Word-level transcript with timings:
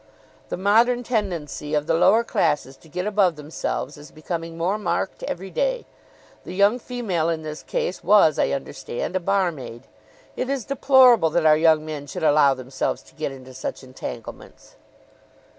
The 0.49 0.57
modern 0.57 1.03
tendency 1.03 1.75
of 1.75 1.85
the 1.85 1.93
lower 1.93 2.23
classes 2.23 2.75
to 2.75 2.89
get 2.89 3.05
above 3.05 3.35
themselves 3.35 3.97
is 3.97 4.09
becoming 4.09 4.57
more 4.57 4.79
marked 4.79 5.21
every 5.21 5.51
day. 5.51 5.85
The 6.43 6.55
young 6.55 6.79
female 6.79 7.29
in 7.29 7.43
this 7.43 7.61
case 7.61 8.03
was, 8.03 8.39
I 8.39 8.49
understand, 8.49 9.15
a 9.15 9.19
barmaid. 9.19 9.83
It 10.35 10.49
is 10.49 10.65
deplorable 10.65 11.29
that 11.29 11.45
our 11.45 11.55
young 11.55 11.85
men 11.85 12.07
should 12.07 12.23
allow 12.23 12.55
themselves 12.55 13.03
to 13.03 13.13
get 13.13 13.31
into 13.31 13.53
such 13.53 13.83
entanglements." 13.83 14.75